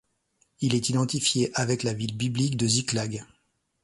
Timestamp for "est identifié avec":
0.73-1.83